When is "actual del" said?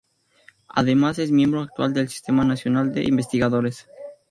1.61-2.09